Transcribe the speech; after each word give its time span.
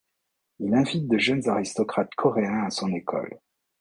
Il 0.59 0.73
invite 0.73 1.07
de 1.07 1.19
jeunes 1.19 1.47
aristocrates 1.47 2.15
coréens 2.15 2.63
à 2.65 2.71
son 2.71 2.91
école. 2.91 3.39